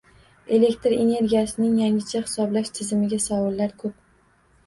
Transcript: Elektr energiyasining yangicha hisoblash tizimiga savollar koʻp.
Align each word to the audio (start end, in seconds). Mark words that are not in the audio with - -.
Elektr 0.57 0.93
energiyasining 1.01 1.75
yangicha 1.81 2.21
hisoblash 2.23 2.71
tizimiga 2.79 3.19
savollar 3.29 3.77
koʻp. 3.85 4.01